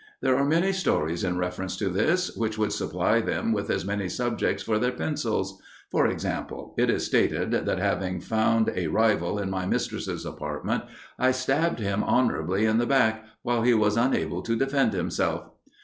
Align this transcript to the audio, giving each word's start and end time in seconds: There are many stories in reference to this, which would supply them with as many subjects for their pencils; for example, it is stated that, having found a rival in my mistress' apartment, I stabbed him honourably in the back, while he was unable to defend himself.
There 0.23 0.35
are 0.35 0.43
many 0.45 0.71
stories 0.73 1.23
in 1.23 1.37
reference 1.37 1.77
to 1.77 1.87
this, 1.87 2.35
which 2.35 2.57
would 2.57 2.73
supply 2.73 3.21
them 3.21 3.51
with 3.53 3.69
as 3.69 3.85
many 3.85 4.09
subjects 4.09 4.63
for 4.63 4.79
their 4.79 4.93
pencils; 4.93 5.61
for 5.91 6.07
example, 6.07 6.73
it 6.75 6.89
is 6.89 7.05
stated 7.05 7.51
that, 7.51 7.77
having 7.77 8.19
found 8.19 8.71
a 8.75 8.87
rival 8.87 9.37
in 9.37 9.51
my 9.51 9.67
mistress' 9.67 10.25
apartment, 10.25 10.85
I 11.19 11.29
stabbed 11.29 11.77
him 11.77 12.03
honourably 12.03 12.65
in 12.65 12.79
the 12.79 12.87
back, 12.87 13.25
while 13.43 13.61
he 13.61 13.75
was 13.75 13.95
unable 13.95 14.41
to 14.41 14.55
defend 14.55 14.93
himself. 14.93 15.51